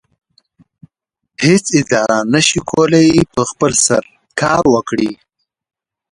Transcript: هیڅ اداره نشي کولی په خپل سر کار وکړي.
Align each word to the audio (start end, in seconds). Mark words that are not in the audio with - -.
هیڅ 1.45 1.65
اداره 1.81 2.17
نشي 2.33 2.59
کولی 2.69 3.07
په 3.33 3.41
خپل 3.49 3.71
سر 3.85 4.03
کار 4.39 4.63
وکړي. 4.73 5.11